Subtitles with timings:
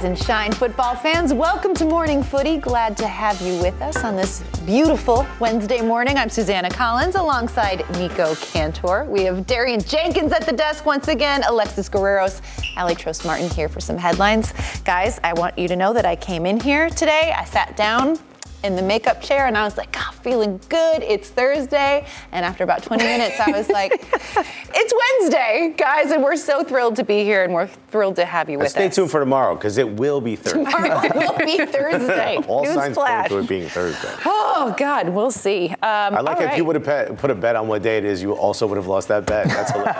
[0.00, 1.34] Rise and shine, football fans.
[1.34, 2.56] Welcome to Morning Footy.
[2.56, 6.16] Glad to have you with us on this beautiful Wednesday morning.
[6.16, 9.04] I'm Susannah Collins alongside Nico Cantor.
[9.04, 12.40] We have Darian Jenkins at the desk once again, Alexis Guerreros,
[12.78, 14.54] Ali Trost Martin here for some headlines.
[14.84, 17.34] Guys, I want you to know that I came in here today.
[17.36, 18.18] I sat down
[18.62, 21.02] in the makeup chair and I was like, oh, feeling good.
[21.02, 22.06] It's Thursday.
[22.32, 26.10] And after about 20 minutes, I was like, it's Wednesday, guys.
[26.10, 28.86] And we're so thrilled to be here and we're thrilled to have you with Stay
[28.86, 28.92] us.
[28.92, 30.64] Stay tuned for tomorrow because it will be Thursday.
[30.64, 32.36] Tomorrow will be Thursday.
[32.46, 33.28] All signs point Newsflash.
[33.28, 34.14] to it being Thursday.
[34.26, 35.70] Oh, God, we'll see.
[35.70, 38.04] Um, I like all if you would have put a bet on what day it
[38.04, 39.46] is, you also would have lost that bet.
[39.48, 39.90] That's hilarious.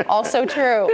[0.08, 0.88] Also true.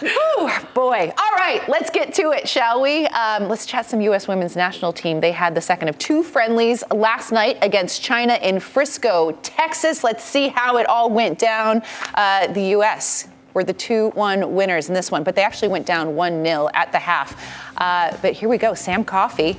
[0.00, 1.12] Whew, boy.
[1.18, 3.06] All right, let's get to it, shall we?
[3.08, 4.26] Um, let's chat some U.S.
[4.26, 5.20] women's national team.
[5.20, 10.02] They had the second of two friendlies last night against China in Frisco, Texas.
[10.02, 11.82] Let's see how it all went down.
[12.14, 13.28] Uh, the U.S.
[13.54, 16.68] were the 2 1 winners in this one, but they actually went down 1 0
[16.74, 17.72] at the half.
[17.76, 18.74] Uh, but here we go.
[18.74, 19.56] Sam Coffey.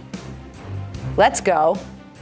[1.15, 1.77] Let's go.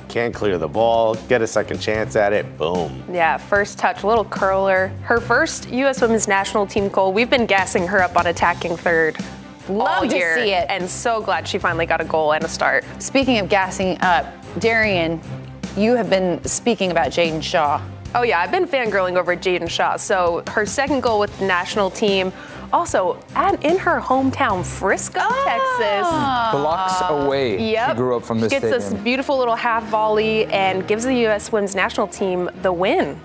[0.10, 3.04] Can't clear the ball, get a second chance at it, boom.
[3.12, 4.88] Yeah, first touch, little curler.
[5.04, 6.02] Her first U.S.
[6.02, 7.14] Women's National Team goal.
[7.14, 9.18] We've been gassing her up on attacking third
[9.70, 10.66] Love all to see it.
[10.70, 12.84] and so glad she finally got a goal and a start.
[13.00, 14.26] Speaking of gassing up,
[14.60, 15.22] Darian,
[15.78, 17.82] you have been speaking about Jaedyn Shaw.
[18.16, 19.96] Oh yeah, I've been fangirling over Jaedyn Shaw.
[19.98, 22.34] So her second goal with the national team,
[22.74, 26.50] also at, in her hometown, Frisco, ah.
[26.50, 26.60] Texas.
[26.60, 27.72] blocks away.
[27.72, 27.90] Yep.
[27.90, 28.94] She grew up from this Gets stadium.
[28.94, 31.52] this beautiful little half volley and gives the U.S.
[31.52, 33.20] Women's National Team the win.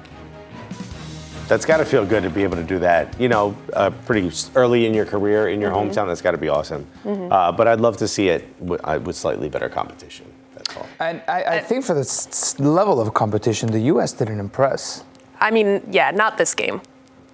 [1.49, 3.19] That's got to feel good to be able to do that.
[3.21, 5.91] You know, uh, pretty early in your career in your Mm-hmm.
[5.91, 6.07] hometown.
[6.07, 6.87] That's got to be awesome.
[7.05, 10.27] Uh, but I'd love to see it w- uh, with slightly better competition.
[10.55, 10.87] That's all.
[11.01, 14.13] And I, I think for the s- s- level of competition, the U.S.
[14.13, 15.05] didn't impress.
[15.41, 16.81] I mean, yeah, not this game.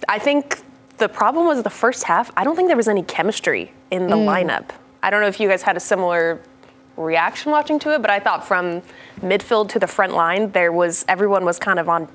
[0.09, 0.61] I think
[0.97, 2.31] the problem was the first half.
[2.35, 4.71] I don't think there was any chemistry in the lineup.
[5.03, 6.41] I don't know if you guys had a similar
[6.97, 8.81] reaction watching to it, but I thought from
[9.21, 12.07] midfield to the front line, there was everyone was kind of on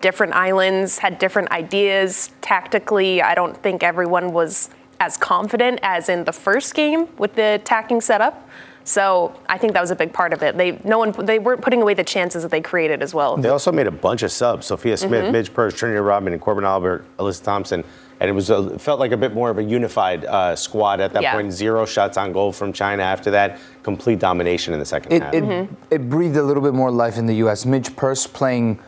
[0.00, 3.22] different islands, had different ideas tactically.
[3.22, 4.70] I don't think everyone was
[5.00, 8.48] as confident as in the first game with the attacking setup.
[8.84, 10.56] So I think that was a big part of it.
[10.56, 13.36] They no one they weren't putting away the chances that they created as well.
[13.36, 15.32] They also made a bunch of subs: Sophia Smith, Mm-hmm.
[15.32, 17.84] Midge Purce, Trinity Rodman, and Korbin Albert, Alyssa Thompson.
[18.20, 21.12] And it was a, felt like a bit more of a unified uh, squad at
[21.12, 21.34] that Yeah.
[21.34, 21.52] point.
[21.52, 23.02] Zero shots on goal from China.
[23.04, 25.34] After that, complete domination in the second It, half.
[25.34, 27.64] it, it breathed a little bit more life in the U.S.
[27.64, 28.80] Midge Purce playing,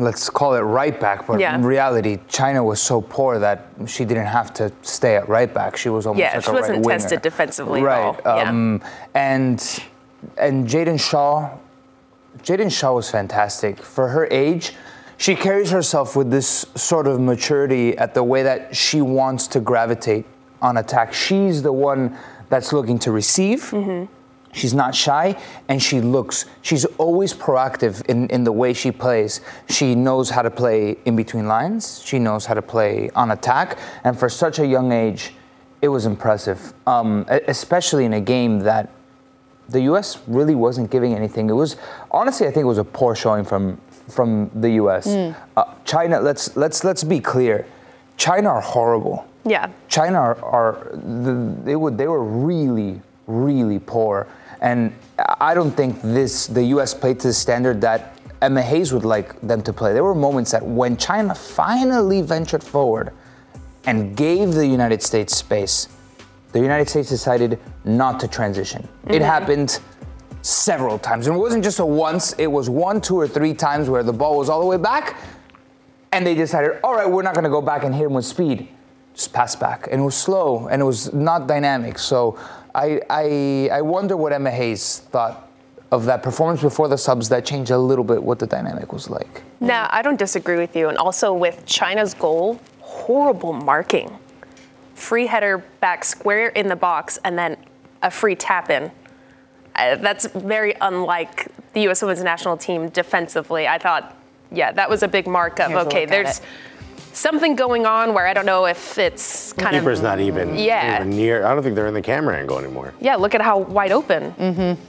[0.00, 1.54] let's call it right back, but Yeah.
[1.54, 5.76] in reality, China was so poor that she didn't have to stay at right back.
[5.76, 6.98] She was almost Yeah, like she wasn't right winger.
[6.98, 8.02] tested defensively at right.
[8.24, 8.36] all.
[8.36, 8.48] Yeah.
[8.48, 8.80] Um,
[9.14, 9.80] and
[10.36, 11.48] and Jaedyn Shaw,
[12.42, 14.74] Jaedyn Shaw was fantastic for her age.
[15.16, 19.60] She carries herself with this sort of maturity at the way that she wants to
[19.60, 20.24] gravitate
[20.62, 21.12] on attack.
[21.12, 22.16] She's the one
[22.48, 23.72] that's looking to receive.
[24.52, 29.40] She's not shy and she looks, she's always proactive in, in the way she plays.
[29.68, 33.78] She knows how to play in between lines, she knows how to play on attack.
[34.02, 35.34] And for such a young age,
[35.82, 38.90] it was impressive, um, especially in a game that
[39.68, 40.18] the U.S.
[40.26, 41.48] really wasn't giving anything.
[41.48, 41.76] It was
[42.10, 45.06] honestly, I think it was a poor showing from from the U.S.
[45.56, 47.66] Uh, China, let's let's let's be clear.
[48.16, 49.26] China are horrible.
[49.44, 49.70] Yeah.
[49.88, 53.00] China are, are the, they would they were really
[53.30, 54.26] really poor,
[54.60, 54.92] and
[55.40, 56.94] I don't think this the U.S.
[56.94, 59.92] played to the standard that Emma Hayes would like them to play.
[59.92, 63.12] There were moments that when China finally ventured forward
[63.86, 65.88] and gave the United States space,
[66.52, 68.88] the United States decided not to transition.
[69.06, 69.24] It mm-hmm.
[69.24, 69.80] happened
[70.42, 71.26] several times.
[71.26, 74.12] And it wasn't just a once, it was one, two, or three times where the
[74.12, 75.16] ball was all the way back
[76.12, 78.24] and they decided, all right, we're not going to go back and hit him with
[78.24, 78.68] speed.
[79.14, 81.98] Just pass back, and it was slow, and it was not dynamic.
[81.98, 82.38] So
[82.74, 85.50] I I, I wonder what Emma Hayes thought
[85.92, 89.10] of that performance before the subs that changed a little bit what the dynamic was
[89.10, 89.42] like.
[89.60, 90.88] Nah, I don't disagree with you.
[90.88, 94.18] And also with China's goal, horrible marking.
[94.94, 97.56] Free header back square in the box and then
[98.02, 98.90] a free tap in.
[99.74, 102.02] Uh, that's very unlike the U.S.
[102.02, 103.66] women's national team defensively.
[103.66, 104.16] I thought,
[104.52, 106.44] yeah, that was a big mark of Here's okay, there's it.
[107.20, 110.96] Something going on where I don't know if it's kind Keeper's of not even, Yeah.
[110.96, 111.44] even near.
[111.44, 112.94] I don't think they're in the camera angle anymore.
[112.98, 113.16] yeah.
[113.16, 114.32] Look at how wide open.
[114.32, 114.82] Mm-hmm.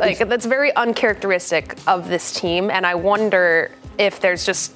[0.00, 4.72] Like that's very uncharacteristic of this team, and I wonder if there's just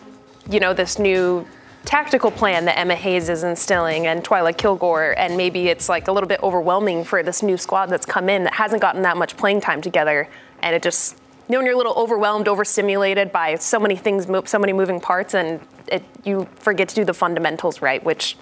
[0.51, 1.47] you know this new
[1.87, 6.13] tactical plan that Emma Hayes is instilling and Twila Kilgore, and maybe it's like a
[6.13, 9.37] little bit overwhelming for this new squad that's come in that hasn't gotten that much
[9.39, 10.29] playing time together,
[10.61, 11.20] and it just you
[11.51, 15.35] know when you're a little overwhelmed, overstimulated by so many things, so many moving parts,
[15.35, 18.37] and it, you forget to do the fundamentals right, which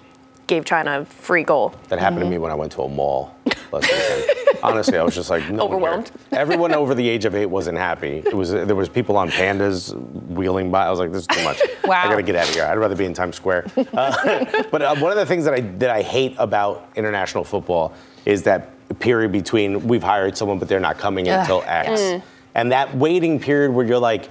[0.47, 1.73] gave China a free goal.
[1.89, 2.25] That happened Mm-hmm.
[2.25, 3.35] to me when I went to a mall
[3.71, 4.23] last weekend.
[4.63, 6.11] Honestly, I was just like no Overwhelmed?
[6.31, 8.17] Everyone over the age of eight wasn't happy.
[8.25, 9.93] It was there was people on pandas
[10.27, 10.85] wheeling by.
[10.85, 11.61] I was like, this is too much.
[11.85, 12.03] Wow.
[12.03, 12.65] I gotta get out of here.
[12.65, 13.67] I'd rather be in Times Square.
[13.93, 17.93] Uh, but uh, one of the things that I that I hate about international football
[18.25, 18.69] is that
[18.99, 22.23] period between we've hired someone but they're not coming Ugh, until X, yes.
[22.55, 24.29] And that waiting period where you're like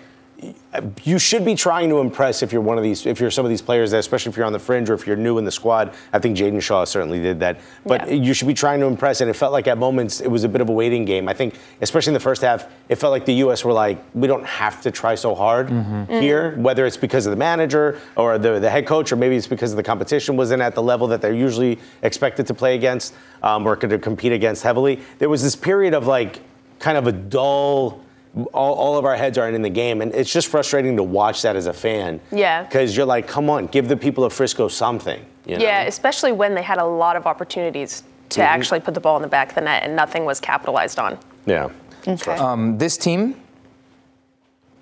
[1.03, 3.49] you should be trying to impress if you're one of these, if you're some of
[3.49, 5.51] these players, that, especially if you're on the fringe or if you're new in the
[5.51, 5.93] squad.
[6.13, 7.59] I think Jaedyn Shaw certainly did that.
[7.85, 8.15] But Yeah.
[8.15, 10.49] you should be trying to impress, and it felt like at moments it was a
[10.49, 11.29] bit of a waiting game.
[11.29, 13.65] I think, especially in the first half, it felt like the U.S.
[13.65, 15.71] were like, we don't have to try so hard
[16.09, 19.49] here, whether it's because of the manager or the, the head coach, or maybe it's
[19.49, 23.13] because the competition wasn't at the level that they're usually expected to play against
[23.43, 25.01] um, or to compete against heavily.
[25.19, 26.43] There was this period of like
[26.79, 28.05] kind of a dull
[28.53, 31.43] all, all of our heads aren't in the game, and it's just frustrating to watch
[31.43, 32.21] that as a fan.
[32.31, 32.63] Yeah.
[32.65, 35.25] Because you're like, come on, give the people of Frisco something.
[35.47, 35.65] You know?
[35.65, 38.41] Yeah, especially when they had a lot of opportunities to Mm-hmm.
[38.43, 41.19] actually put the ball in the back of the net and nothing was capitalized on.
[41.47, 41.71] Yeah.
[42.07, 42.33] Okay.
[42.33, 43.41] Um, this team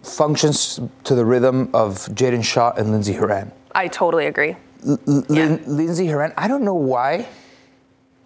[0.02, 3.52] functions to the rhythm of Jaedyn Shaw and Lindsey Horan.
[3.74, 4.56] I totally agree.
[4.82, 7.28] Lin- Lindsey Horan, I don't know why.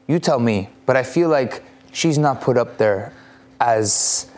[0.06, 1.62] You tell me, but I feel like
[1.92, 3.12] she's not put up there
[3.60, 4.30] as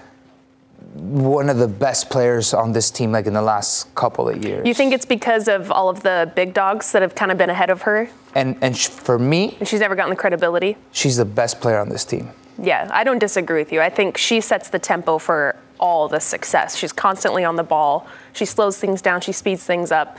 [0.95, 4.67] one of the best players on this team, like in the last couple of years.
[4.67, 7.51] You think it's because of all of the big dogs that have kind of been
[7.51, 10.77] ahead of her And and sh- for me, and she's never gotten the credibility?
[10.93, 12.31] she's the best player on this team.
[12.63, 13.81] Yeah, I don't disagree with you.
[13.81, 16.77] I think she sets the tempo for all the success.
[16.77, 18.07] She's constantly on the ball.
[18.35, 20.19] She slows things down, she speeds things up.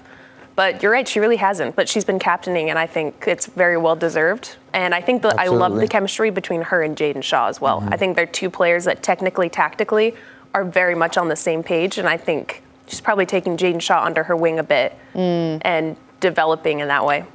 [0.55, 1.75] But you're right, she really hasn't.
[1.75, 4.55] But she's been captaining, and I think it's very well deserved.
[4.73, 7.81] And I think that I love the chemistry between her and Jaedyn Shaw as well.
[7.81, 7.93] Mm-hmm.
[7.93, 10.15] I think they're two players that technically, tactically,
[10.53, 11.97] are very much on the same page.
[11.97, 16.79] And I think she's probably taking Jaedyn Shaw under her wing a bit and developing
[16.79, 17.25] in that way.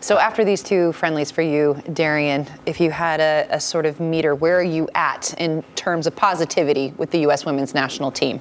[0.00, 3.98] So after these two friendlies for you, Darian, if you had a, a sort of
[3.98, 7.46] meter, where are you at in terms of positivity with the U.S.
[7.46, 8.40] women's national team?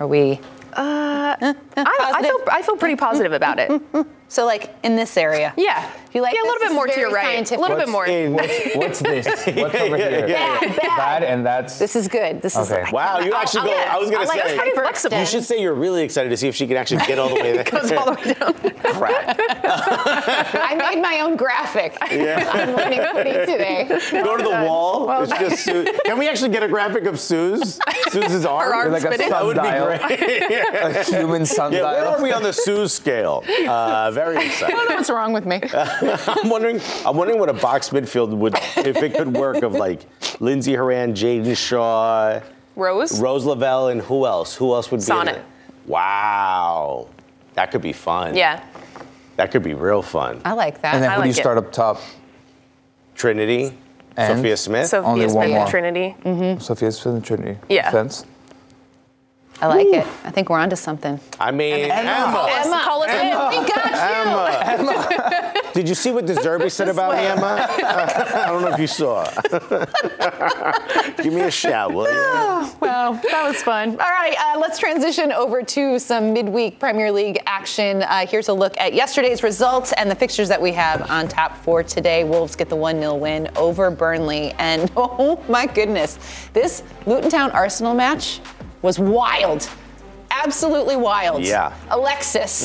[0.00, 0.40] Are we
[0.76, 3.70] uh, I, I, feel, I feel pretty positive about it.
[4.28, 5.52] so like in this area?
[5.56, 5.90] Yeah.
[6.12, 7.24] You like yeah, a little bit more to your right.
[7.24, 7.58] scientific.
[7.58, 8.06] A little bit more.
[8.06, 9.26] What's, what's this?
[9.26, 10.28] What's over here?
[10.28, 10.78] Bad, bad.
[10.78, 11.78] That and that's.
[11.80, 12.40] This is good.
[12.40, 12.88] This is Okay.
[12.92, 13.72] Wow, you actually go.
[13.76, 14.46] I was gonna I like- say.
[14.50, 15.18] it's pretty flexible.
[15.18, 17.34] You should say you're really excited to see if she can actually get all the
[17.34, 17.64] way there.
[17.64, 18.54] Goes all the way down.
[18.94, 19.36] Crap.
[19.64, 21.96] I made my own graphic.
[22.00, 23.86] I'm winning footy today.
[24.12, 25.10] Go to the wall.
[25.22, 25.84] it's just Sue.
[26.04, 27.80] Can we actually get a graphic of Sue's?
[28.10, 28.72] Sue's arm.
[28.72, 29.30] arm like a spinning.
[29.30, 30.72] That would be great.
[30.74, 31.82] a human sundial.
[31.90, 33.42] Yeah, where are we on the Sue's scale?
[33.66, 34.74] Uh, Very excited.
[34.76, 35.60] What's wrong with me?
[35.74, 36.80] I'm wondering.
[37.04, 40.06] I'm wondering what a box midfield would, if it could work, of like
[40.40, 42.40] Lindsey Horan, Jaedyn Shaw,
[42.76, 43.20] Rose?
[43.20, 44.54] Rose Lavelle, and who else?
[44.54, 45.04] Who else would be?
[45.04, 45.36] in Sonnett.
[45.38, 45.44] it?
[45.86, 47.08] Wow,
[47.54, 48.36] that could be fun.
[48.36, 48.64] Yeah.
[49.36, 50.40] that could be real fun.
[50.44, 50.94] I like that.
[50.94, 51.36] And then I who do you it.
[51.36, 52.00] start up top?
[53.14, 53.72] Trinity,
[54.16, 54.36] And?
[54.38, 54.88] Sophia Smith.
[54.88, 55.66] Sophia Only Smith one and more.
[55.68, 56.16] Trinity.
[56.24, 56.60] Mm-hmm.
[56.60, 57.58] Sophia Smith and Trinity.
[57.68, 57.82] Yeah.
[57.82, 58.26] Makes Sense?
[59.60, 60.06] I like it.
[60.24, 61.18] I think we're onto something.
[61.38, 62.76] I mean, Call Emma.
[62.76, 63.60] us, call us in.
[63.60, 64.82] We got you.
[64.84, 65.52] Emma.
[65.74, 67.66] Did you see what De Zerbi said about me, Emma?
[67.70, 69.24] I don't know if you saw.
[71.22, 72.70] Give me a shout, will you?
[72.80, 73.90] Well, that was fun.
[73.90, 78.02] All right, uh, let's transition over to some midweek Premier League action.
[78.02, 81.56] Uh, here's a look at yesterday's results and the fixtures that we have on tap
[81.64, 82.24] for today.
[82.24, 84.52] Wolves get the 1 0 win over Burnley.
[84.58, 86.18] And oh my goodness,
[86.52, 88.40] this Luton Town Arsenal match
[88.84, 89.66] was wild.
[90.30, 91.42] Absolutely wild.
[91.42, 91.72] Yeah.
[91.90, 92.64] Alexis.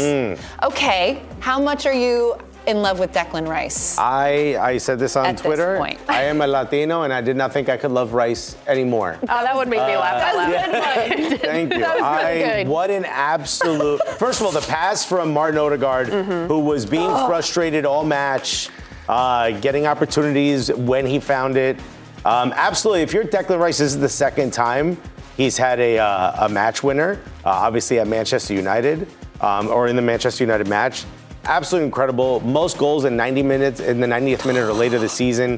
[0.63, 2.35] Okay, how much are you
[2.67, 3.97] in love with Declan Rice?
[3.97, 5.77] I, I said this on At this Twitter.
[5.77, 5.97] point.
[6.09, 9.17] I am a Latino, and I did not think I could love Rice anymore.
[9.23, 11.39] Oh, that would make me laugh out loud.
[11.39, 11.79] Thank you.
[11.79, 12.67] That was really I, good.
[12.67, 14.01] What an absolute.
[14.17, 16.47] First of all, the pass from Martin Odegaard, Mm-hmm.
[16.47, 17.27] who was being Oh.
[17.27, 18.69] frustrated all match,
[19.07, 21.77] uh, getting opportunities when he found it.
[22.25, 23.03] Um, absolutely.
[23.03, 24.97] If you're Declan Rice, this is the second time
[25.39, 27.13] he's had a, uh, a match winner,
[27.46, 29.08] uh, obviously at Manchester United
[29.39, 31.05] um, or in the Manchester United match.
[31.46, 32.41] Absolutely incredible.
[32.41, 35.58] Most goals in 90 minutes, in the 90th minute or later this season.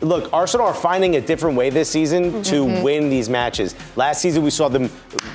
[0.00, 2.42] Look, Arsenal are finding a different way this season mm-hmm.
[2.42, 2.82] to mm-hmm.
[2.82, 3.74] win these matches.
[3.96, 4.90] Last season, we saw them,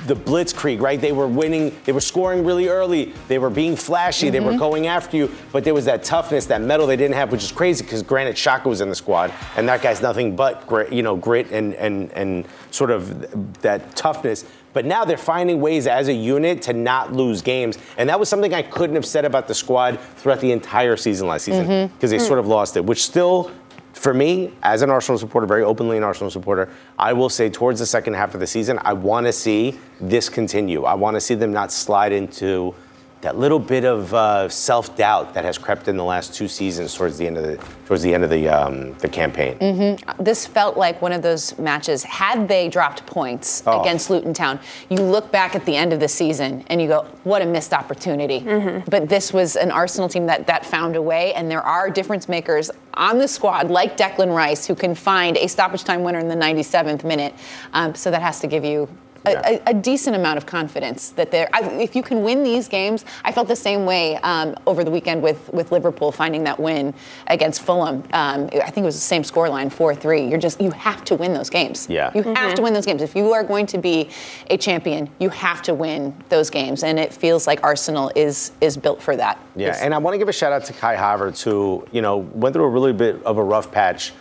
[0.06, 1.00] the blitzkrieg, right?
[1.00, 4.58] They were winning, they were scoring really early, they were being flashy, they were mm-hmm.
[4.58, 7.52] going after you, but there was that toughness, that mettle they didn't have, which is
[7.52, 11.02] crazy because Granit Xhaka was in the squad, and that guy's nothing but grit, you
[11.02, 14.44] know, grit and and and sort of that toughness.
[14.72, 18.28] But now they're finding ways as a unit to not lose games, and that was
[18.28, 22.10] something I couldn't have said about the squad throughout the entire season last season because
[22.10, 22.26] they mm.
[22.26, 23.50] sort of lost it, which still
[23.92, 26.68] for me, as an Arsenal supporter, very openly an Arsenal supporter,
[26.98, 30.28] I will say towards the second half of the season, I want to see this
[30.28, 30.84] continue.
[30.84, 32.74] I want to see them not slide into
[33.22, 37.18] that little bit of uh, self-doubt that has crept in the last two seasons towards
[37.18, 39.98] the end of the towards the end of the um, the campaign.
[40.18, 42.02] this felt like one of those matches.
[42.04, 43.80] Had they dropped points Oh.
[43.82, 44.58] against Luton Town,
[44.88, 47.74] you look back at the end of the season and you go, "What a missed
[47.74, 48.40] opportunity!"
[48.88, 52.28] But this was an Arsenal team that that found a way, and there are difference
[52.28, 56.28] makers on the squad like Declan Rice who can find a stoppage time winner in
[56.28, 57.34] the 97th minute.
[57.72, 58.88] Um, so that has to give you.
[59.26, 61.48] A, a, a decent amount of confidence that there.
[61.52, 64.90] I, if you can win these games, I felt the same way um, over the
[64.90, 66.94] weekend with with Liverpool finding that win
[67.26, 68.02] against Fulham.
[68.14, 70.26] Um, I think it was the same scoreline, four three.
[70.26, 71.86] You're just you have to win those games.
[71.90, 72.10] Yeah.
[72.14, 73.02] you have to win those games.
[73.02, 74.08] If you are going to be
[74.48, 78.76] a champion, you have to win those games, and it feels like Arsenal is is
[78.78, 79.38] built for that.
[79.54, 82.00] Yeah, It's- and I want to give a shout out to Kai Havertz, who you
[82.00, 84.12] know went through a really bit of a rough patch.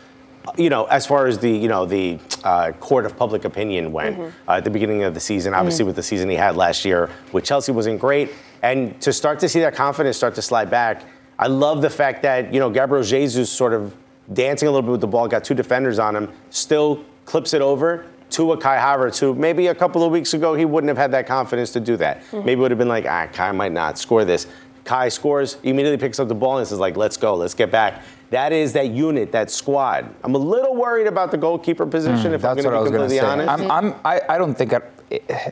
[0.58, 4.20] You know, as far as the you know the uh, court of public opinion went
[4.48, 7.10] uh, at the beginning of the season, obviously with the season he had last year
[7.32, 11.04] with Chelsea wasn't great, and to start to see that confidence start to slide back,
[11.38, 13.96] I love the fact that you know Gabriel Jesus sort of
[14.34, 17.62] dancing a little bit with the ball, got two defenders on him, still clips it
[17.62, 20.98] over to a Kai Havertz, who maybe a couple of weeks ago he wouldn't have
[20.98, 22.22] had that confidence to do that.
[22.32, 24.48] Maybe would have been like, ah, Kai might not score this.
[24.84, 28.04] Kai scores, immediately picks up the ball and says like, let's go, let's get back.
[28.32, 30.14] That is that unit, that squad.
[30.24, 32.86] I'm a little worried about the goalkeeper position, hmm, if I'm That's going what I
[32.86, 33.72] to be going to completely honest.
[33.72, 34.82] I'm, I'm, I, I don't think I,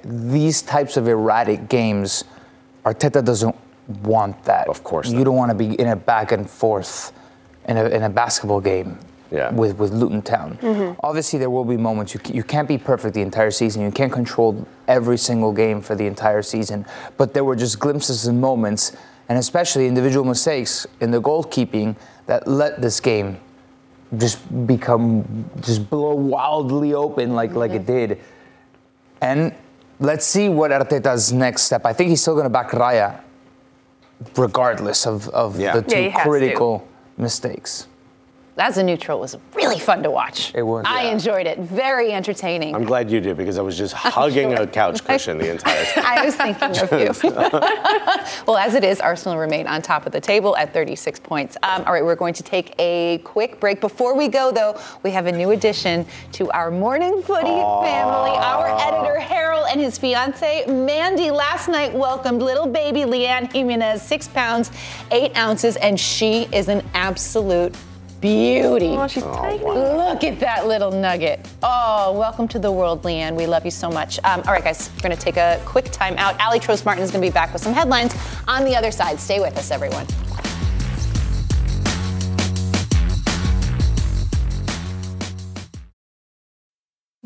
[0.04, 2.24] these types of erratic games,
[2.86, 3.56] Arteta doesn't
[4.04, 4.68] want that.
[4.68, 5.24] Of course You not.
[5.26, 7.12] don't want to be in a back and forth
[7.68, 9.00] in a, in a basketball game
[9.32, 9.52] Yeah.
[9.52, 10.58] with, with Luton Town.
[10.62, 11.00] Mm-hmm.
[11.04, 12.14] Obviously, there will be moments.
[12.14, 13.82] You, you can't be perfect the entire season.
[13.82, 16.86] You can't control every single game for the entire season.
[17.18, 18.96] But there were just glimpses and moments,
[19.30, 23.38] and especially individual mistakes in the goalkeeping that let this game
[24.18, 28.20] just become just blow wildly open like like it did.
[29.22, 29.54] And
[30.00, 31.86] let's see what Arteta's next step.
[31.86, 33.20] I think he's still going to back Raya,
[34.36, 35.74] regardless of, of Yeah.
[35.74, 36.30] the two he has to.
[36.30, 37.88] critical mistakes.
[38.60, 40.54] As a neutral, it was really fun to watch.
[40.56, 41.12] It was, I yeah.
[41.12, 41.60] enjoyed it.
[41.60, 42.76] Very entertaining.
[42.76, 46.04] I'm glad you did because I was just hugging a couch cushion the entire time.
[46.06, 47.32] I was thinking of you.
[48.48, 51.58] well, as it is, Arsenal remain on top of the table at 36 points.
[51.64, 53.80] Um, all right, we're going to take a quick break.
[53.80, 58.32] Before we go, though, we have a new addition to our morning footy family.
[58.38, 64.28] Our editor, Harold, and his fiance, Mandy, last night welcomed little baby Leanne Jimenez, six
[64.28, 64.72] pounds,
[65.12, 67.76] eight ounces, and she is an absolute
[68.22, 68.88] beauty.
[68.88, 69.64] Oh, she's tiny.
[69.64, 71.48] Look at that little nugget.
[71.64, 73.36] Oh, welcome to the world, Leanne.
[73.36, 74.20] We love you so much.
[74.24, 76.40] Um, all right, guys, we're going to take a quick time out.
[76.40, 78.16] Ali Trost Martin is going to be back with some headlines
[78.48, 79.20] on the other side.
[79.20, 80.06] Stay with us, everyone.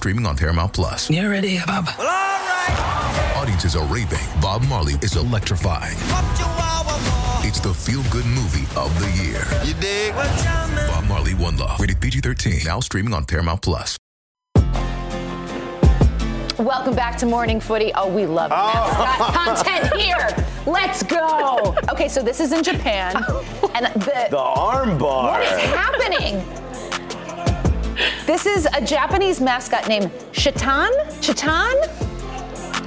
[0.00, 1.10] Now streaming on Paramount Plus.
[1.10, 1.86] You ready, Bob?
[3.36, 4.18] Audiences are raving.
[4.40, 5.98] Bob Marley is electrifying.
[7.46, 9.44] It's the feel-good movie of the year.
[9.62, 10.14] You dig?
[10.14, 11.78] Bob Marley One Love.
[11.78, 12.64] Rated PG-13.
[12.64, 13.98] Now streaming on Paramount Plus.
[16.58, 17.92] Welcome back to Morning Footy.
[17.94, 19.16] Oh, we love oh.
[19.18, 20.46] mascot content here.
[20.66, 21.76] Let's go.
[21.90, 23.16] Okay, so this is in Japan,
[23.74, 25.24] and the The armbar.
[25.24, 26.59] what is happening?
[28.30, 30.92] This is a Japanese mascot named Shaitan.
[31.20, 31.74] Shaitan.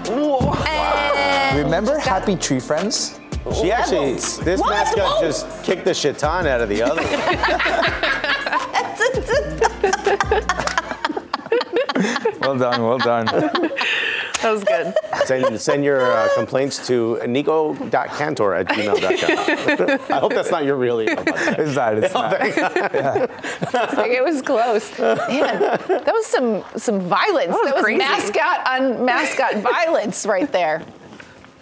[0.07, 3.19] And Remember Happy Tree Friends?
[3.53, 4.39] She actually, Levels.
[4.39, 4.69] this What?
[4.69, 5.21] mascot Whoa.
[5.21, 7.09] just kicked the shaitan out of the other one.
[12.39, 13.27] Well done, well done.
[14.43, 14.93] That was good.
[15.25, 19.99] Send, send your uh, complaints to nico.cantor at gmail.com.
[20.13, 21.15] I hope that's not your real email.
[21.15, 21.55] by the way.
[21.59, 22.33] It's not, it's not.
[24.09, 24.99] it was close.
[24.99, 27.55] Man, that was some some violence.
[27.63, 30.83] That was That was mascot on mascot violence right there.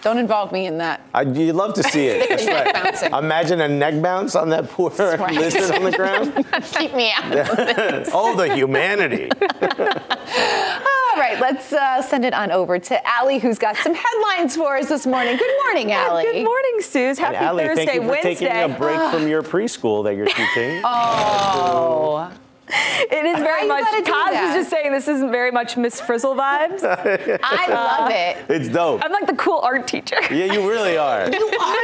[0.02, 1.02] Don't involve me in that.
[1.14, 2.28] I, you'd love to see it.
[2.30, 2.74] That's right.
[2.74, 3.14] bouncing.
[3.14, 5.34] Imagine a neck bounce on that poor right.
[5.36, 6.34] lizard on the ground.
[6.74, 8.08] Keep me out.
[8.14, 9.30] Oh, the humanity.
[9.42, 14.78] All right, let's uh, send it on over to Allie, who's got some headlines for
[14.78, 15.38] us this morning.
[15.38, 16.24] Good morning, Allie.
[16.24, 17.20] Good morning, Suze.
[17.20, 18.36] Happy And Allie, Thursday, thank you for Wednesday.
[18.36, 20.82] taking a break from your preschool that you're teaching.
[20.84, 22.32] Oh,
[23.12, 23.84] It is very much.
[23.84, 24.46] gotta Kaz that?
[24.46, 26.82] was just saying this isn't very much Miss Frizzle vibes.
[27.44, 28.38] I love it.
[28.50, 29.02] It's dope.
[29.04, 30.18] I'm like the cool art teacher.
[30.32, 31.30] Yeah, you really are.
[31.30, 31.81] You are the cool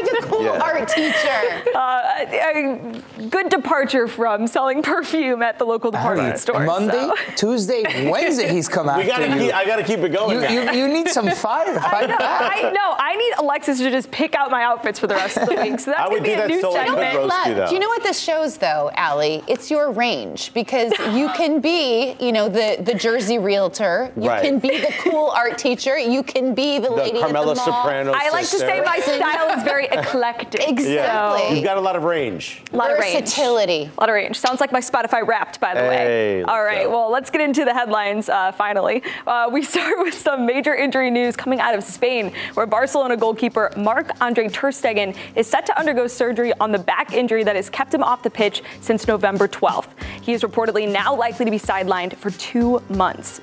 [0.54, 0.62] Yeah.
[0.64, 1.64] art teacher.
[1.76, 6.64] Uh, a good departure from selling perfume at the local department Alright, store.
[6.66, 7.16] Monday, so.
[7.36, 9.46] Tuesday, Wednesday, he's come We after gotta you.
[9.48, 10.42] keep, I gotta keep it going.
[10.42, 11.80] you, you, you need some fire.
[11.80, 12.52] Fight back.
[12.64, 12.96] I know.
[12.98, 15.80] I need Alexis to just pick out my outfits for the rest of the week.
[15.80, 17.16] So that's gonna would be a that new so I could segment.
[17.32, 17.68] roast you.
[17.68, 19.44] Do you know what this shows, though, Allie?
[19.48, 24.12] It's your range because you can be, you know, the the Jersey realtor.
[24.18, 24.44] You Right.
[24.44, 25.98] can be the cool art teacher.
[25.98, 27.84] You can be the, the lady Carmela at the mall.
[27.84, 30.37] Soprano I like to say my style is very eclectic.
[30.42, 30.94] Exactly.
[30.94, 32.62] Yeah, you've got a lot of range.
[32.72, 33.20] A lot of range.
[33.20, 33.90] Versatility.
[33.98, 34.38] A lot of range.
[34.38, 36.44] Sounds like my Spotify Wrapped, by the Hey, way.
[36.44, 36.84] All right.
[36.84, 36.92] go.
[36.92, 38.30] Well, let's get into the headlines.
[38.30, 42.66] Uh, finally, uh, we start with some major injury news coming out of Spain, where
[42.66, 47.44] Barcelona goalkeeper Marc Andre Ter Stegen is set to undergo surgery on the back injury
[47.44, 49.90] that has kept him off the pitch since November 12th.
[50.22, 53.42] He is reportedly now likely to be sidelined for two months.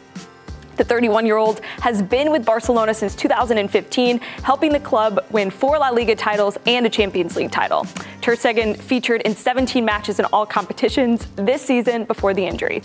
[0.76, 5.78] The 31 year old has been with Barcelona since 2015, helping the club win four
[5.78, 7.86] La Liga titles and a Champions League title.
[8.20, 12.82] Ter Stegen featured in 17 matches in all competitions this season before the injury.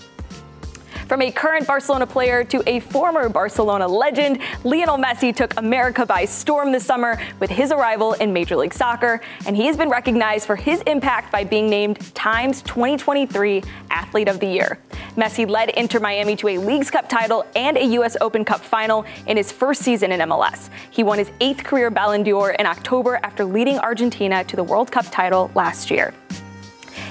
[1.09, 6.23] From a current Barcelona player to a former Barcelona legend, Lionel Messi took America by
[6.23, 10.45] storm this summer with his arrival in Major League Soccer, and he has been recognized
[10.45, 14.77] for his impact by being named Times 2023 Athlete of the Year.
[15.15, 18.15] Messi led Inter Miami to a Leagues Cup title and a U.S.
[18.21, 20.69] Open Cup final in his first season in MLS.
[20.91, 24.91] He won his eighth career Ballon d'Or in October after leading Argentina to the World
[24.91, 26.13] Cup title last year.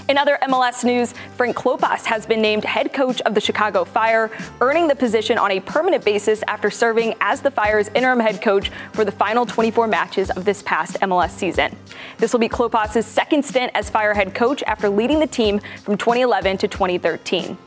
[0.09, 4.31] In other MLS news, Frank Klopas has been named head coach of the Chicago Fire,
[4.63, 8.71] earning the position on a permanent basis after serving as the Fire's interim head coach
[8.95, 11.77] for the final 24 matches of this past MLS season.
[12.17, 15.99] This will be Klopas' second stint as Fire head coach after leading the team from
[15.99, 17.59] 2011 to 2013.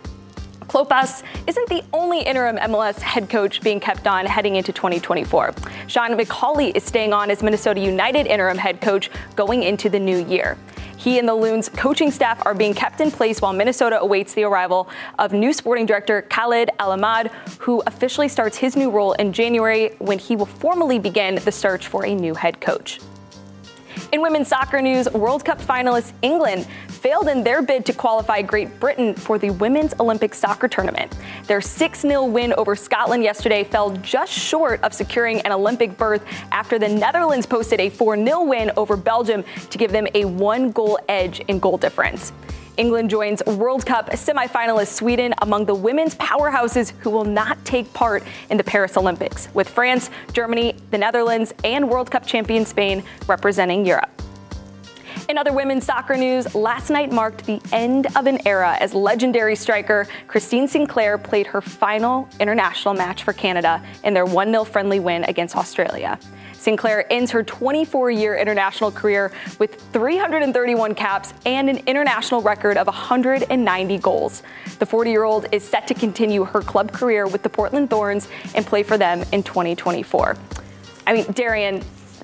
[0.72, 5.54] Klopas isn't the only interim MLS head coach being kept on heading into 2024.
[5.88, 10.26] Sean McAuley is staying on as Minnesota United interim head coach going into the new
[10.28, 10.58] year.
[10.96, 14.46] He and the Loons coaching staff are being kept in place while Minnesota awaits the
[14.46, 14.88] arrival
[15.20, 20.20] of new sporting director Khaled El-Ahmad, who officially starts his new role in January when
[20.20, 23.02] he will formally begin the search for a new head coach.
[24.12, 28.78] In women's soccer news, World Cup finalist England failed in their bid to qualify Great
[28.78, 31.16] Britain for the Women's Olympic Soccer Tournament.
[31.48, 36.26] Their 6 0 win over Scotland yesterday fell just short of securing an Olympic berth
[36.52, 40.72] after the Netherlands posted a 4 0 win over Belgium to give them a one
[40.72, 42.34] goal edge in goal difference.
[42.78, 48.24] England joins World Cup semifinalist Sweden among the women's powerhouses who will not take part
[48.50, 53.86] in the Paris Olympics, with France, Germany, the Netherlands, and World Cup champion Spain representing
[53.86, 54.10] Europe.
[55.30, 59.56] In other women's soccer news, last night marked the end of an era as legendary
[59.56, 65.00] striker Christine Sinclair played her final international match for Canada in their 1 0 friendly
[65.00, 66.20] win against Australia.
[66.62, 72.86] Sinclair ends her 24 year international career with 331 caps and an international record of
[72.86, 74.44] 190 goals.
[74.78, 78.28] The 40 year old is set to continue her club career with the Portland Thorns
[78.54, 80.38] and play for them in 2024.
[81.08, 81.82] I mean, Darian,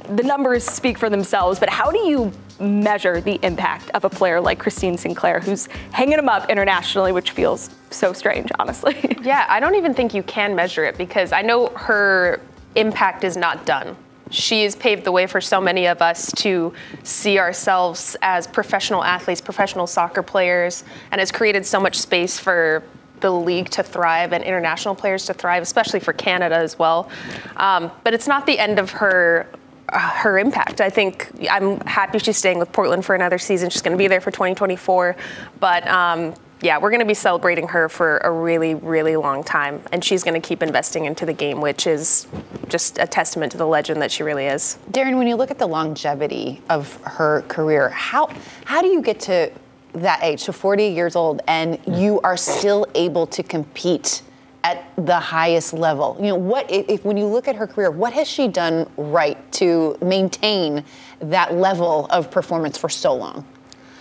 [0.09, 4.39] the numbers speak for themselves, but how do you measure the impact of a player
[4.39, 9.17] like Christine Sinclair, who's hanging them up internationally, which feels so strange, honestly?
[9.27, 12.39] Yeah, I don't even think you can measure it because I know her
[12.75, 13.97] impact is not done.
[14.31, 19.03] She has paved the way for so many of us to see ourselves as professional
[19.03, 22.83] athletes, professional soccer players, and has created so much space for
[23.19, 27.09] the league to thrive and international players to thrive, especially for Canada as well.
[27.55, 29.47] Um, but it's not the end of her
[29.89, 30.81] uh, her impact.
[30.81, 33.69] I think I'm happy she's staying with Portland for another season.
[33.69, 35.15] She's going to be there for 2024,
[35.59, 35.87] but.
[35.87, 39.81] Um, yeah, we're going to be celebrating her for a really, really long time.
[39.91, 42.27] And she's going to keep investing into the game, which is
[42.67, 44.79] just a testament to the legend that she really is.
[44.89, 48.29] Darian, when you look at the longevity of her career, how,
[48.65, 49.51] how do you get to
[49.93, 54.23] that age, so 40 years old, and you are still able to compete
[54.63, 56.17] at the highest level?
[56.19, 59.51] You know, what if, when you look at her career, what has she done right
[59.53, 60.83] to maintain
[61.19, 63.45] that level of performance for so long?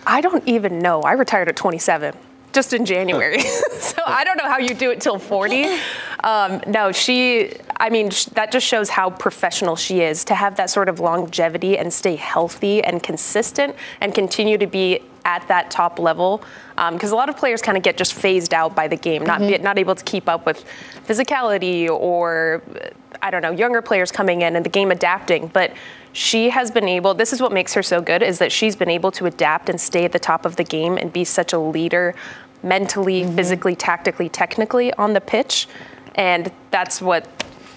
[0.06, 1.02] I don't even know.
[1.02, 2.14] I retired at 27
[2.56, 3.40] just in January.
[3.78, 5.66] so I don't know how you do it till 40.
[6.24, 10.56] Um, no, she, I mean, sh- that just shows how professional she is to have
[10.56, 15.70] that sort of longevity and stay healthy and consistent and continue to be at that
[15.70, 16.42] top level.
[16.76, 19.22] Because um, a lot of players kind of get just phased out by the game,
[19.24, 20.64] not, be, not able to keep up with
[21.06, 22.62] physicality or,
[23.20, 25.48] I don't know, younger players coming in and the game adapting.
[25.48, 25.74] But
[26.16, 28.88] she has been able this is what makes her so good is that she's been
[28.88, 31.58] able to adapt and stay at the top of the game and be such a
[31.58, 32.14] leader
[32.66, 33.37] mentally Mm-hmm.
[33.37, 35.68] physically tactically technically on the pitch
[36.16, 37.22] and that's what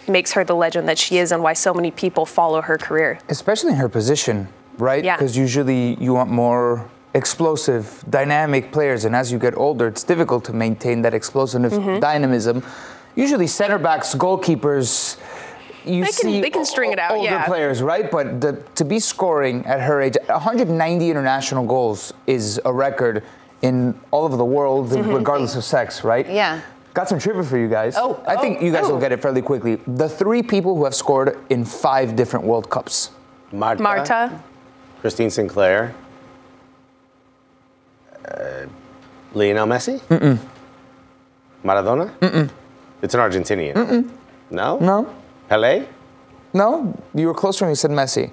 [0.07, 3.19] makes her the legend that she is and why so many people follow her career
[3.29, 4.47] especially in her position,
[4.77, 5.03] right?
[5.03, 5.15] Yeah.
[5.15, 10.43] Because usually you want more explosive, dynamic players, and as you get older, it's difficult
[10.45, 11.99] to maintain that explosive Mm-hmm.
[11.99, 12.63] dynamism.
[13.15, 15.17] Usually, center backs, goalkeepers.
[15.85, 17.45] You They can- see they can string it out, older yeah.
[17.45, 18.09] players, right?
[18.11, 23.23] But the, to be scoring at her age, 190 international goals is a record
[23.61, 26.25] in all over the world, regardless of sex, right?
[26.25, 26.35] Mm-hmm.
[26.35, 26.61] Yeah.
[26.93, 27.95] Got some trivia for you guys.
[27.97, 28.93] Oh, I think oh, you guys oh.
[28.93, 29.75] will get it fairly quickly.
[29.87, 33.11] The three people who have scored in five different World Cups.
[33.51, 34.43] Marta, marta
[35.01, 35.95] Christine Sinclair,
[38.27, 38.65] uh,
[39.33, 40.37] Lionel Messi, Mm-mm.
[41.63, 42.11] Maradona.
[42.19, 42.49] Mm-mm.
[43.01, 43.73] It's an Argentinian.
[43.73, 44.09] Mm-mm.
[44.51, 44.77] No.
[44.79, 45.15] No?
[45.47, 45.87] Pele.
[46.53, 48.31] No, you were closer when you said Messi.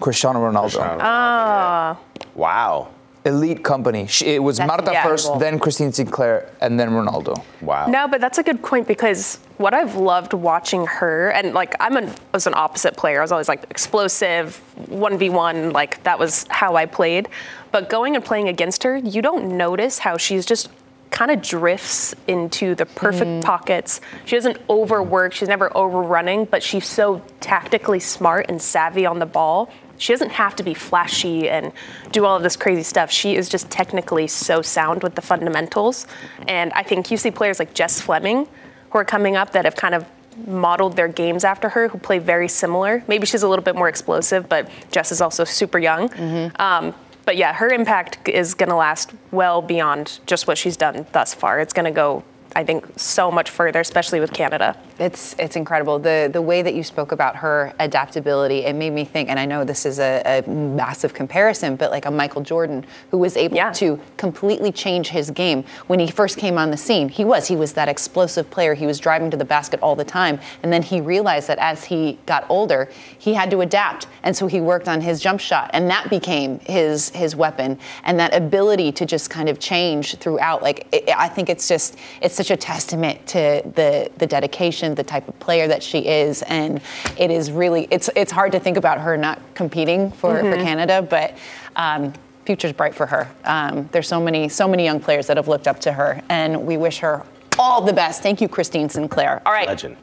[0.00, 0.62] Cristiano Ronaldo.
[0.62, 1.98] Cristiano.
[2.34, 2.88] Wow.
[3.24, 4.06] Elite company.
[4.06, 7.42] She, it was That's Marta first, then Christine Sinclair, and then Ronaldo.
[7.60, 7.86] Wow.
[7.86, 11.96] No, but that's a good point because what I've loved watching her, and like I'm
[11.96, 13.20] an was an opposite player.
[13.20, 14.56] I was always like explosive,
[14.88, 17.28] one v one, like that was how I played.
[17.72, 20.70] But going and playing against her, you don't notice how she's just
[21.10, 23.40] kind of drifts into the perfect mm-hmm.
[23.40, 24.00] pockets.
[24.24, 25.34] She doesn't overwork.
[25.34, 29.70] She's never overrunning, but she's so tactically smart and savvy on the ball.
[30.00, 31.72] She doesn't have to be flashy and
[32.10, 33.10] do all of this crazy stuff.
[33.10, 36.06] She is just technically so sound with the fundamentals.
[36.48, 38.48] And I think you see players like Jess Fleming
[38.90, 40.06] who are coming up that have kind of
[40.46, 43.04] modeled their games after her, who play very similar.
[43.08, 46.10] Maybe she's a little bit more explosive, but Jess is also super young.
[46.58, 46.94] Um,
[47.26, 51.34] but yeah, her impact is going to last well beyond just what she's done thus
[51.34, 51.60] far.
[51.60, 52.24] It's going to go,
[52.56, 54.76] I think, so much further, especially with Canada.
[54.98, 58.64] It's it's incredible the the way that you spoke about her adaptability.
[58.64, 62.06] It made me think, and I know this is a, a massive comparison, but like
[62.06, 63.70] a Michael Jordan who was able Yeah.
[63.72, 67.08] to completely change his game when he first came on the scene.
[67.08, 68.74] He was he was that explosive player.
[68.74, 71.84] He was driving to the basket all the time, and then he realized that as
[71.84, 75.70] he got older, he had to adapt, and so he worked on his jump shot,
[75.72, 77.78] and that became his his weapon.
[78.04, 81.96] And that ability to just kind of change throughout, like it, I think it's just
[82.20, 86.42] it's such a testament to the the dedication, the type of player that she is,
[86.42, 86.80] and
[87.18, 91.02] it is really it's it's hard to think about her not competing for, for Canada,
[91.02, 91.36] but.
[91.76, 92.12] Um,
[92.46, 93.28] Future's bright for her.
[93.44, 96.66] Um, there's so many, so many young players that have looked up to her, and
[96.66, 97.24] we wish her
[97.58, 98.22] all the best.
[98.22, 99.40] Thank you, Christine Sinclair.
[99.46, 99.96] All right, Legend.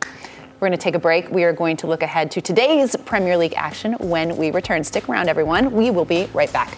[0.60, 1.30] we're going to take a break.
[1.30, 4.84] We are going to look ahead to today's Premier League action when we return.
[4.84, 5.72] Stick around, everyone.
[5.74, 6.78] We will be right back.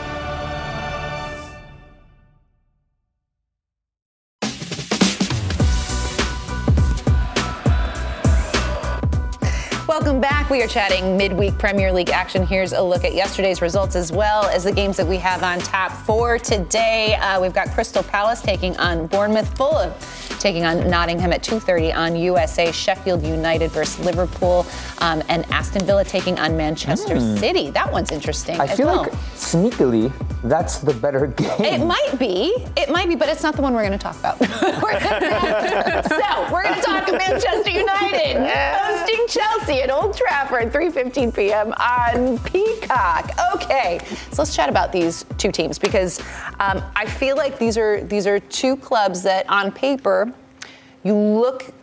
[10.61, 10.75] Welcome back.
[10.75, 12.45] We are chatting midweek Premier League action.
[12.45, 15.57] Here's a look at yesterday's results as well as the games that we have on
[15.57, 17.15] tap for today.
[17.15, 19.91] Uh, we've got Crystal Palace taking on Bournemouth, Fulham
[20.39, 22.71] taking on Nottingham at 2:30 on USA.
[22.71, 24.65] Sheffield United versus Liverpool,
[24.99, 27.71] um, and Aston Villa taking on Manchester City.
[27.71, 28.59] That one's interesting.
[28.59, 29.03] I feel well.
[29.03, 30.11] like sneakily
[30.43, 31.61] that's the better game.
[31.61, 32.53] It might be.
[32.75, 34.39] It might be, but it's not the one we're going to talk about.
[34.81, 38.37] We're gonna- so we're going to talk Manchester United
[38.81, 41.73] hosting Chelsea at Old Trafford, 3:15 p.m.
[41.73, 43.31] on Peacock.
[43.55, 43.99] Okay,
[44.31, 46.19] so let's chat about these two teams because
[46.59, 50.33] um, I feel like these are these are two clubs that, on paper,
[51.03, 51.73] you look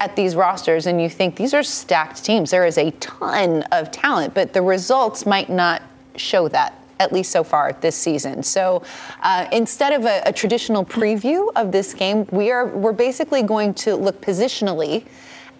[0.00, 2.50] at these rosters and you think these are stacked teams.
[2.50, 5.82] There is a ton of talent, but the results might not
[6.16, 6.78] show that.
[6.98, 8.42] At least so far this season.
[8.42, 8.82] So
[9.22, 13.74] uh, instead of a, a traditional preview of this game, we are we're basically going
[13.74, 15.04] to look positionally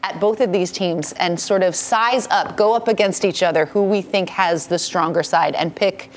[0.06, 3.66] at both of these teams and sort of size up, go up against each other,
[3.66, 6.10] who we think has the stronger side, and pick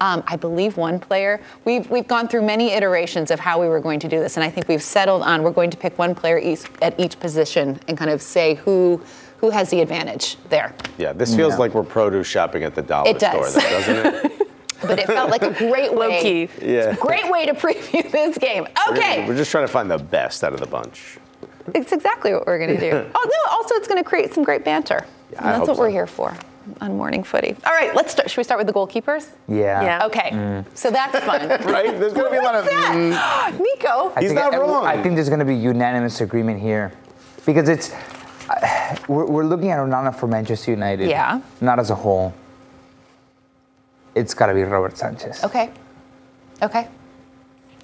[0.00, 1.40] um, I believe one player.
[1.64, 4.42] We've we've gone through many iterations of how we were going to do this, and
[4.42, 7.78] I think we've settled on we're going to pick one player each, at each position
[7.86, 9.00] and kind of say who
[9.38, 10.74] who has the advantage there.
[10.98, 11.58] Yeah, this feels Yeah.
[11.58, 13.50] like we're produce shopping at the dollar It does.
[13.50, 14.32] store, though, doesn't it?
[14.82, 16.48] But it felt like a great Low key.
[16.60, 16.96] Yeah.
[16.96, 18.66] Great way to preview this game.
[18.90, 21.18] Okay, We're just trying to find the best out of the bunch.
[21.74, 23.10] it's exactly what we're going to do.
[23.14, 23.52] oh no!
[23.56, 25.04] Also, it's going to create some great banter.
[25.32, 26.36] Yeah, and that's hope what we're here for
[26.80, 27.56] on Morning Footy.
[27.66, 28.30] All right, let's start.
[28.30, 29.30] Should we start with the goalkeepers?
[29.48, 29.82] yeah.
[29.82, 30.06] Yeah.
[30.06, 31.48] Okay, so that's fun.
[31.72, 31.98] Right?
[31.98, 32.64] There's going to be a lot of.
[32.64, 33.52] What's that?
[33.58, 34.12] Nico.
[34.14, 34.86] I He's think not every- wrong.
[34.86, 36.92] I think there's going to be unanimous agreement here,
[37.46, 37.92] because it's
[38.48, 41.08] uh, we're, we're looking at Onana for Manchester United.
[41.08, 41.40] Yeah.
[41.60, 42.34] Not as a whole.
[44.14, 45.42] It's got to be Robert Sanchez.
[45.42, 45.70] Okay.
[46.60, 46.86] Okay.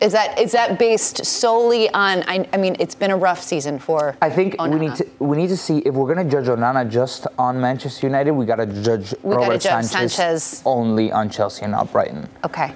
[0.01, 2.23] Is that is that based solely on?
[2.29, 4.17] I, I mean, it's been a rough season for.
[4.23, 7.27] I think we need to we need to see if we're gonna judge Onana just
[7.37, 10.63] on Manchester United, we gotta judge We gotta Robert judge Sanchez, Sanchez.
[10.65, 12.29] only on Chelsea and not Brighton.
[12.45, 12.73] Okay.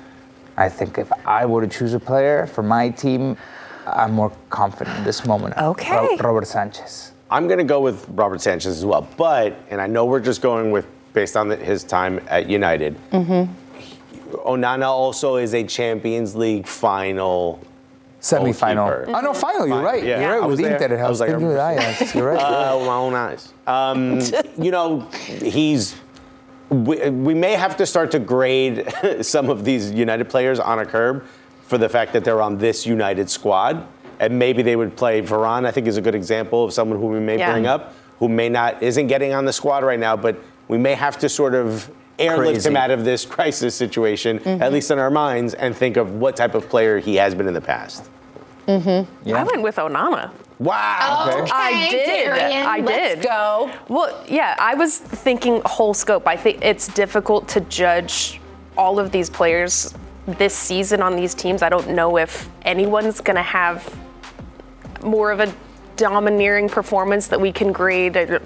[0.56, 3.36] I think if I were to choose a player for my team,
[3.86, 5.56] I'm more confident in this moment.
[5.56, 5.94] Okay.
[5.94, 7.12] Ro- Robert Sanchez.
[7.30, 9.08] I'm going to go with Robert Sanchez as well.
[9.16, 12.96] But, and I know we're just going with based on the, his time at United.
[13.10, 13.52] Mm-hmm.
[14.32, 17.60] Onana also is a Champions League final.
[18.20, 18.86] Semi-final.
[18.88, 19.16] Goalkeeper.
[19.16, 19.66] Oh no, final.
[19.66, 20.04] You're right.
[20.04, 20.20] yeah.
[20.20, 20.42] You're right.
[20.44, 20.80] I was with there.
[20.82, 22.14] Inter, I I was was like, with Ajax.
[22.14, 22.40] You're right.
[22.42, 23.52] Uh, my own eyes.
[23.66, 24.20] Um,
[24.62, 25.96] you know, he's.
[26.70, 28.86] We, we may have to start to grade
[29.22, 31.24] some of these United players on a curb
[31.64, 33.86] for the fact that they're on this United squad.
[34.20, 37.08] And maybe they would play Varane, I think is a good example of someone who
[37.08, 37.50] we may Yeah.
[37.52, 40.36] bring up, who may not, isn't getting on the squad right now, but
[40.68, 42.68] we may have to sort of airlift Crazy.
[42.68, 46.36] him out of this crisis situation, at least in our minds, and think of what
[46.36, 48.08] type of player he has been in the past.
[48.66, 50.30] mm-hmm I went with Onana.
[50.58, 51.26] Wow.
[51.28, 51.50] Okay.
[51.52, 52.06] I did.
[52.06, 53.24] Darian, I let's did.
[53.24, 53.72] go.
[53.88, 56.28] Well, yeah, I was thinking whole scope.
[56.28, 58.40] I think it's difficult to judge
[58.76, 59.92] all of these players
[60.26, 61.62] this season on these teams.
[61.62, 63.92] I don't know if anyone's going to have
[65.02, 65.52] more of a
[65.96, 68.40] domineering performance that we can grade or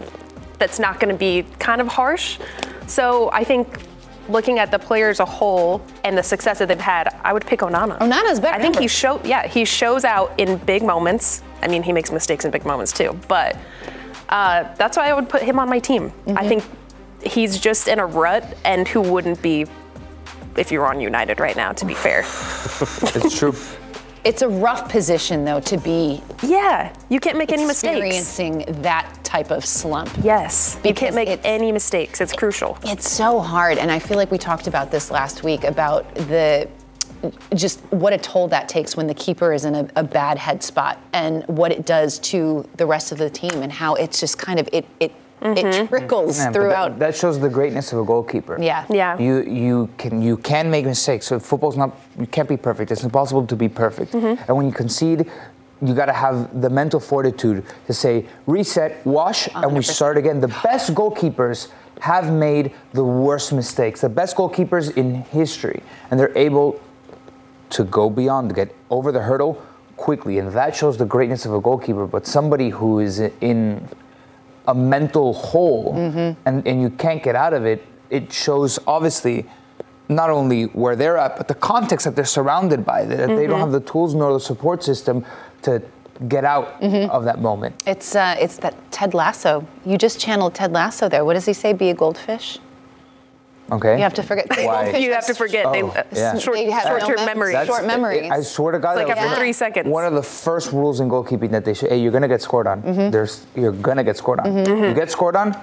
[0.58, 2.38] that's not going to be kind of harsh.
[2.86, 3.80] So I think
[4.28, 7.46] looking at the players as a whole and the success that they've had, I would
[7.46, 7.98] pick Onana.
[7.98, 8.92] Onana's better I think he numbers.
[8.92, 11.42] show yeah he shows out in big moments.
[11.62, 13.56] I mean he makes mistakes in big moments too, but
[14.28, 16.10] uh, that's why I would put him on my team.
[16.10, 16.38] Mm-hmm.
[16.38, 16.64] I think
[17.22, 19.66] he's just in a rut, and who wouldn't be
[20.56, 21.72] if you're on United right now?
[21.72, 23.54] To be fair, it's true.
[24.24, 27.92] It's a rough position though to be yeah, you can't make any mistakes.
[27.98, 30.10] experiencing that type of slump.
[30.22, 32.20] Yes, you can't make it's- any mistakes.
[32.20, 32.78] It's crucial.
[32.84, 36.68] It's so hard, and I feel like we talked about this last week about the
[37.54, 40.62] just what a toll that takes when the keeper is in a, a bad head
[40.62, 44.38] spot, and what it does to the rest of the team, and how it's just
[44.38, 46.90] kind of it it it trickles Yeah, throughout.
[46.98, 48.56] That, that shows the greatness of a goalkeeper.
[48.60, 48.86] yeah.
[48.88, 49.18] Yeah.
[49.18, 51.26] You you can you can make mistakes.
[51.26, 52.90] So football's not you can't be perfect.
[52.90, 54.12] It's impossible to be perfect.
[54.12, 54.42] Mm-hmm.
[54.48, 55.20] And when you concede,
[55.82, 60.40] you got to have the mental fortitude to say reset, wash, and we start again.
[60.40, 64.00] The best goalkeepers have made the worst mistakes.
[64.00, 66.80] The best goalkeepers in history, and they're able
[67.70, 69.62] to go beyond, to get over the hurdle
[69.96, 72.06] quickly, and that shows the greatness of a goalkeeper.
[72.06, 73.88] But somebody who is in
[74.68, 76.40] a mental hole Mm-hmm.
[76.46, 79.46] and, and you can't get out of it, it shows obviously
[80.08, 83.50] not only where they're at, but the context that they're surrounded by, that they Mm-hmm.
[83.50, 85.24] don't have the tools nor the support system
[85.62, 85.82] to
[86.28, 87.10] get out Mm-hmm.
[87.10, 87.74] of that moment.
[87.86, 89.66] It's uh, it's that Ted Lasso.
[89.84, 91.24] You just channeled Ted Lasso there.
[91.24, 91.72] What does he say?
[91.72, 92.58] Be a goldfish.
[93.72, 93.96] Okay?
[93.96, 94.46] You have to forget.
[94.48, 94.90] Why?
[94.96, 95.82] You have to forget Oh, they,
[96.20, 96.38] yeah.
[96.38, 97.52] short, they have short-term mem- memory.
[97.52, 98.30] That's- Short memories.
[98.30, 99.88] I swear to God, like that after was three seconds.
[99.88, 102.68] One of the first rules in goalkeeping that they should, hey, you're gonna get scored
[102.68, 102.82] on.
[103.10, 104.56] There's, you're gonna get scored on.
[104.64, 105.56] You get scored on,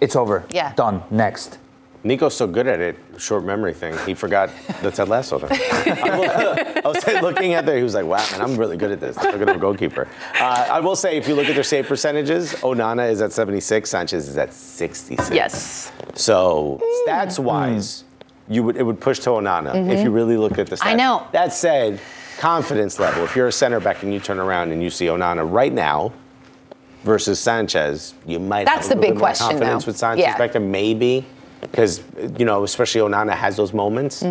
[0.00, 0.40] it's over.
[0.42, 0.54] Mm-hmm.
[0.54, 0.72] Yeah.
[0.74, 1.02] Done.
[1.10, 1.58] Next.
[2.04, 3.96] Nico's so good at it, short memory thing.
[4.06, 4.50] He forgot
[4.82, 5.58] the Ted Lasso thing.
[5.60, 9.18] I was looking at there, he was like, "Wow, man, I'm really good at this.
[9.18, 10.06] I'm a good a goalkeeper."
[10.40, 13.90] Uh, I will say, if you look at their save percentages, Onana is at 76,
[13.90, 15.30] Sanchez is at 66.
[15.32, 15.92] Yes.
[16.14, 18.04] So stats wise,
[18.48, 20.86] you would it would push to Onana if you really look at the stats.
[20.86, 21.26] I know.
[21.32, 22.00] That said,
[22.38, 23.24] confidence level.
[23.24, 26.12] If you're a center back and you turn around and you see Onana right now
[27.02, 29.88] versus Sanchez, you might That's have a the big bit more question, confidence though.
[29.90, 30.38] with Sanchez Yeah.
[30.38, 31.26] back there, maybe.
[31.70, 32.02] Because
[32.38, 34.22] you know, especially Onana has those moments.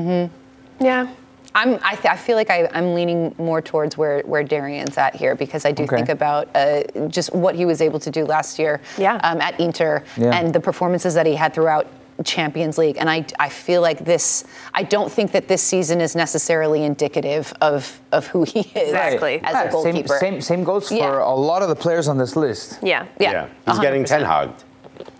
[0.79, 1.07] Yeah.
[1.55, 5.15] I'm, I, th- I feel like I, I'm leaning more towards where, where Darian's at
[5.15, 5.95] here because I do Okay.
[5.95, 9.15] think about uh, just what he was able to do last year Yeah.
[9.23, 10.37] um, at Inter Yeah.
[10.37, 11.87] and the performances that he had throughout
[12.23, 12.97] Champions League.
[12.99, 14.43] And I, I feel like this,
[14.75, 19.39] I don't think that this season is necessarily indicative of, of who he is Exactly.
[19.43, 20.07] as Yeah, a goalkeeper.
[20.19, 21.23] Same, same, same goes for Yeah.
[21.23, 22.77] a lot of the players on this list.
[22.83, 23.07] Yeah.
[23.19, 23.47] Yeah.
[23.65, 24.07] He's getting 100%.
[24.07, 24.63] ten hogged.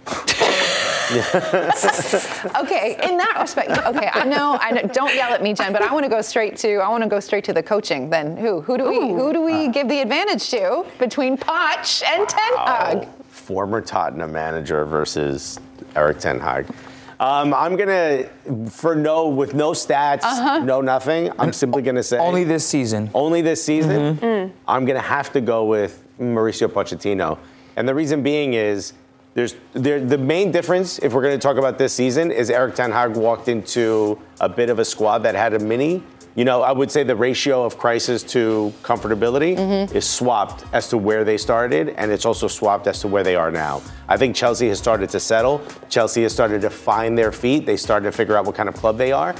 [2.61, 5.81] Okay, in that respect, okay, I know, I know, don't yell at me, Jen, but
[5.81, 8.09] I want to go straight to, I want to go straight to the coaching.
[8.09, 12.27] Then who, who do we, who do we give the advantage to between Poch and
[12.27, 13.07] Ten Hag?
[13.29, 15.59] Former Tottenham manager versus
[15.95, 16.67] Erik Ten Hag.
[17.19, 18.25] Um, I'm gonna,
[18.69, 20.59] for no, with no stats, Uh-huh.
[20.59, 21.31] no nothing.
[21.39, 23.09] I'm simply gonna say Only this season.
[23.13, 24.17] Only this season.
[24.17, 24.55] Mm-hmm.
[24.67, 27.37] I'm gonna have to go with Mauricio Pochettino,
[27.75, 28.93] and the reason being is
[29.37, 32.91] there's there, the main difference if we're gonna talk about this season is Erik Ten
[32.91, 36.01] Hag walked into a bit of a squad that had a mini.
[36.33, 39.95] You know, I would say the ratio of crisis to comfortability Mm-hmm.
[39.95, 43.35] is swapped as to where they started, and it's also swapped as to where they
[43.35, 43.83] are now.
[44.07, 45.61] I think Chelsea has started to settle.
[45.87, 47.67] Chelsea has started to find their feet.
[47.67, 49.35] They started to figure out what kind of club they are.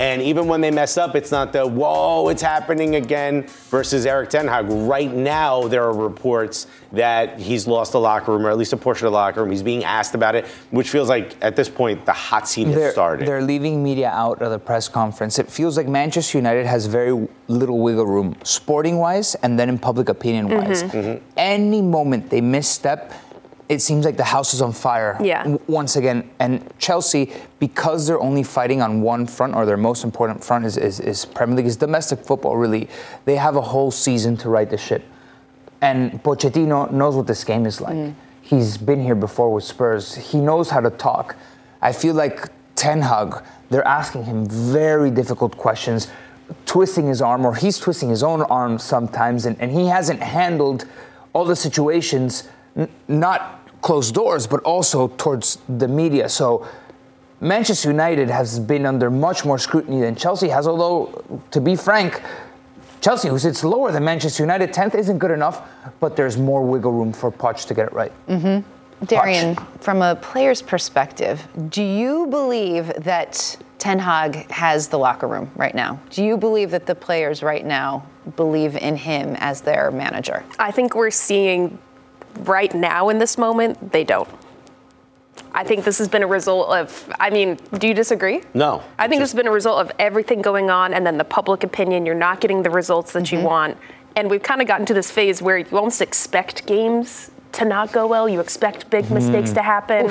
[0.00, 4.30] And even when they mess up, it's not the whoa, it's happening again versus Erik
[4.30, 4.64] Ten Hag.
[4.66, 8.78] Right now, there are reports that he's lost the locker room, or at least a
[8.78, 9.50] portion of the locker room.
[9.50, 12.76] He's being asked about it, which feels like at this point the hot seat has
[12.76, 13.28] They're, started.
[13.28, 15.38] they're leaving media out of the press conference.
[15.38, 19.78] It feels like Manchester United has very little wiggle room, sporting wise, and then in
[19.78, 20.82] public opinion wise.
[20.82, 20.96] Mm-hmm.
[20.96, 21.24] Mm-hmm.
[21.36, 23.12] Any moment they misstep,
[23.70, 25.16] it seems like the house is on fire.
[25.22, 25.42] Yeah.
[25.44, 30.02] w- Once again, and Chelsea, because they're only fighting on one front, or their most
[30.04, 32.56] important front is, is, is Premier League, is domestic football.
[32.56, 32.88] Really,
[33.24, 35.02] they have a whole season to right the ship.
[35.80, 37.94] And Pochettino knows what this game is like.
[37.96, 38.14] Mm.
[38.42, 40.14] He's been here before with Spurs.
[40.16, 41.36] He knows how to talk.
[41.80, 46.08] I feel like Ten Hag, they're asking him very difficult questions,
[46.66, 50.84] twisting his arm, or he's twisting his own arm sometimes, and, and he hasn't handled
[51.32, 56.28] all the situations, n- not closed doors, but also towards the media.
[56.28, 56.66] So
[57.40, 62.22] Manchester United has been under much more scrutiny than Chelsea has, although, to be frank,
[63.00, 65.66] Chelsea, who sits lower than Manchester United, 10th isn't good enough,
[66.00, 68.12] but there's more wiggle room for Poch to get it right.
[68.28, 69.06] Mm-hmm.
[69.06, 75.50] Darian, from a player's perspective, do you believe that Ten Hag has the locker room
[75.56, 75.98] right now?
[76.10, 78.04] Do you believe that the players right now
[78.36, 80.44] believe in him as their manager?
[80.58, 81.78] I think we're seeing
[82.40, 84.28] right now in this moment, they don't.
[85.52, 88.42] I think this has been a result of, I mean, do you disagree?
[88.54, 88.82] no.
[88.98, 91.64] I think this has been a result of everything going on and then the public
[91.64, 92.06] opinion.
[92.06, 93.36] You're not getting the results that Mm-hmm.
[93.36, 93.76] you want.
[94.16, 97.90] And we've kind of gotten to this phase where you almost expect games to not
[97.92, 98.28] go well.
[98.28, 99.14] You expect big Mm-hmm.
[99.14, 100.10] mistakes to happen.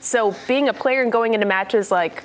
[0.00, 2.22] So being a player and going into matches like,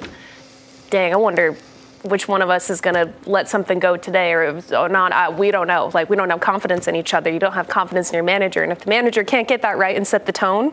[0.89, 1.58] dang, I wonder
[2.06, 5.12] which one of us is going to let something go today or, or not.
[5.12, 5.89] Uh, we don't know.
[5.94, 7.32] Like, we don't have confidence in each other.
[7.32, 8.63] You don't have confidence in your manager.
[8.63, 10.72] And if the manager can't get that right and set the tone,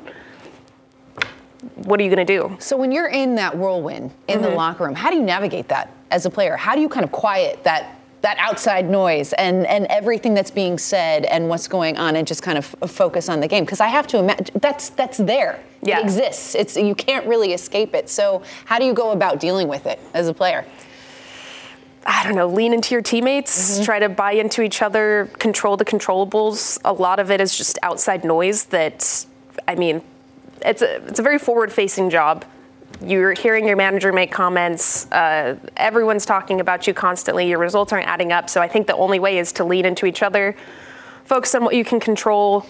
[1.77, 2.57] what are you going to do?
[2.59, 5.92] So when you're in that whirlwind in the locker room, how do you navigate that
[6.11, 6.57] as a player?
[6.57, 10.79] How do you kind of quiet that that outside noise and and everything that's being
[10.79, 13.64] said and what's going on and just kind of f- focus on the game?
[13.64, 15.61] Because I have to imagine that's that's there.
[15.83, 15.99] Yeah.
[15.99, 16.55] It exists.
[16.55, 18.09] It's you can't really escape it.
[18.09, 20.64] So how do you go about dealing with it as a player?
[22.04, 25.84] I don't know, lean into your teammates, try to buy into each other, control the
[25.84, 26.80] controllables.
[26.84, 29.26] A lot of it is just outside noise that,
[29.68, 30.02] I mean,
[30.64, 32.44] it's a, it's a very forward facing job.
[33.00, 35.10] You're hearing your manager make comments.
[35.10, 37.48] Uh, everyone's talking about you constantly.
[37.48, 38.48] Your results aren't adding up.
[38.50, 40.56] So I think the only way is to lean into each other,
[41.24, 42.66] focus on what you can control.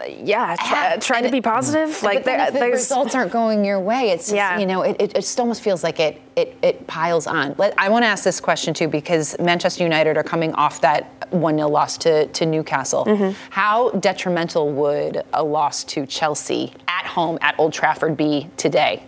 [0.00, 2.02] Uh, Yeah, try, try to be positive.
[2.02, 4.58] Like but then there, if the results aren't going your way, it's just, Yeah.
[4.58, 7.54] you know, it, it, it just almost feels like it it, it piles on.
[7.56, 11.32] Let, I want to ask this question too because Manchester United are coming off that
[11.32, 13.06] one 0 loss to, to Newcastle.
[13.06, 13.30] Mm-hmm.
[13.50, 19.02] How detrimental would a loss to Chelsea at home at Old Trafford be today?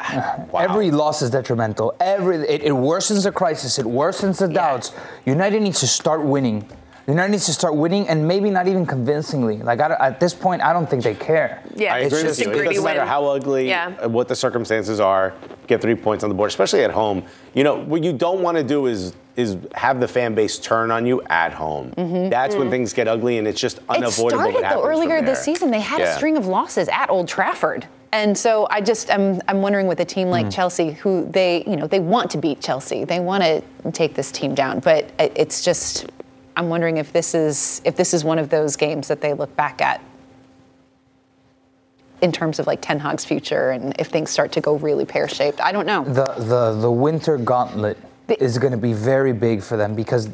[0.54, 1.94] Every loss is detrimental.
[2.00, 3.78] Every it, it worsens the crisis.
[3.78, 4.92] It worsens the doubts.
[5.26, 6.68] United needs to start winning.
[7.08, 9.56] United needs to start winning, and maybe not even convincingly.
[9.58, 11.62] Like I, at this point, I don't think they care.
[11.74, 12.60] Yeah, I it's agree just with you.
[12.62, 13.08] It doesn't matter win.
[13.08, 13.94] how ugly, Yeah.
[14.04, 15.32] uh, what the circumstances are.
[15.66, 17.22] Get three points on the board, especially at home.
[17.54, 20.90] You know what you don't want to do is is have the fan base turn
[20.90, 21.92] on you at home.
[22.30, 23.92] That's when things get ugly, and it's just Mm-hmm.
[23.92, 24.40] It unavoidable.
[24.52, 25.70] started though earlier this season.
[25.70, 27.86] They had a string of losses at Old Trafford.
[28.12, 31.76] And so I just I'm I'm wondering with a team like Chelsea, who they you
[31.76, 35.62] know they want to beat Chelsea, they want to take this team down, but it's
[35.64, 36.06] just
[36.58, 39.54] I'm wondering if this is if this is one of those games that they look
[39.54, 40.00] back at
[42.20, 45.28] in terms of like Ten Hag's future and if things start to go really pear
[45.28, 45.60] shaped.
[45.60, 46.02] I don't know.
[46.02, 47.96] The the the winter gauntlet
[48.40, 50.30] is going to be very big for them because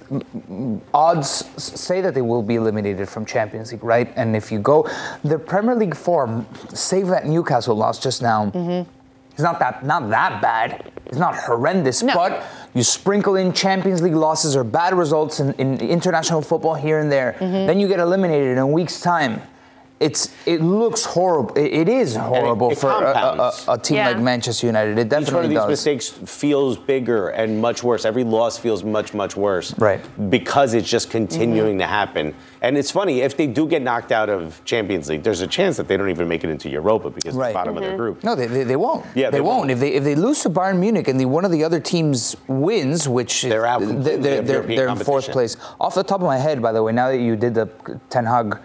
[0.95, 4.11] odds say that they will be eliminated from Champions League, right?
[4.17, 4.89] And if you go,
[5.25, 8.47] the Premier League form, save that Newcastle loss just now.
[8.47, 8.91] Mm-hmm.
[9.35, 10.91] It's not that not that bad.
[11.07, 12.15] It's not horrendous, No.
[12.15, 16.99] but you sprinkle in Champions League losses or bad results in, in international football here
[16.99, 17.35] and there.
[17.39, 17.67] Mm-hmm.
[17.67, 19.43] Then you get eliminated in a week's time.
[20.05, 21.55] It's it looks horrible.
[21.57, 24.09] It, it is horrible it for a, a, a, a team Yeah.
[24.09, 24.99] like Manchester United.
[24.99, 25.69] It definitely Each one of these does.
[25.71, 26.09] mistakes
[26.41, 28.05] feels bigger and much worse.
[28.05, 29.77] Every loss feels much, much worse.
[29.79, 30.01] Right.
[30.31, 31.19] Because it's just mm-hmm.
[31.19, 32.35] continuing to happen.
[32.61, 35.77] And it's funny, if they do get knocked out of Champions League, there's a chance
[35.79, 37.49] that they don't even make it into Europa because Right.
[37.49, 37.99] the bottom of their mm-hmm.
[37.99, 38.25] group.
[38.25, 39.05] No, they, they, they won't.
[39.15, 39.59] Yeah, they, they won't.
[39.59, 39.71] won't.
[39.71, 42.37] If they if they lose to Bayern Munich and the, one of the other teams
[42.47, 45.57] wins, which They're out they- completely they're, they're, they're in fourth place.
[45.81, 47.67] Off the top of my head, by the way, now that you did the
[48.11, 48.59] Ten Hag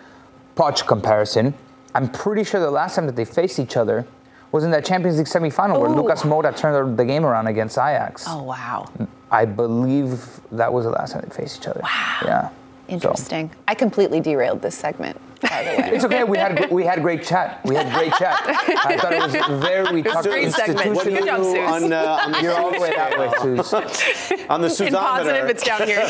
[0.59, 1.53] Poch comparison,
[1.95, 4.05] I'm pretty sure the last time that they faced each other
[4.51, 8.25] was in that Champions League semifinal where Lucas Moura turned the game around against Ajax.
[8.27, 8.91] Oh wow.
[9.31, 11.79] I believe that was the last time they faced each other.
[11.81, 12.19] Wow.
[12.25, 12.49] Yeah.
[12.89, 13.51] So- Interesting.
[13.67, 15.89] I completely derailed this segment, by the way.
[15.93, 16.23] It's okay.
[16.23, 17.63] We had we had great chat.
[17.63, 18.35] We had great chat.
[18.45, 20.95] I thought it was very we talked great segment.
[20.95, 21.83] What do you Good job, do Suze.
[21.83, 23.73] on, uh, on the You're all the way that way, Suze.
[24.49, 26.05] on the In positive, it's down here.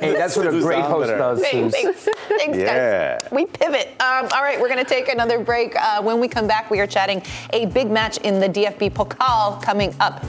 [0.00, 1.82] Hey, that's what a great host does, Thanks, Suze.
[1.82, 3.18] thanks, thanks Yeah.
[3.20, 3.28] guys.
[3.30, 3.88] We pivot.
[4.00, 5.76] Um, all right, we're going to take another break.
[5.76, 7.22] Uh, when we come back, we are chatting
[7.52, 10.24] a big match in the DFB Pokal coming up